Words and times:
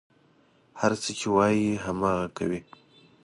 هر 0.81 0.91
څه 1.01 1.09
چې 1.19 1.27
وايي، 1.35 1.69
هماغه 1.85 2.27
کوي. 2.37 2.61